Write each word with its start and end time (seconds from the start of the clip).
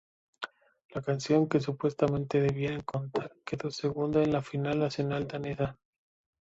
La 0.95 1.03
canción 1.03 1.47
que 1.47 1.59
supuestamente 1.59 2.41
debían 2.41 2.81
cantar 2.81 3.35
quedó 3.45 3.69
segunda 3.69 4.23
en 4.23 4.31
la 4.33 4.41
final 4.41 4.79
nacional 4.79 5.27
danesa. 5.27 5.77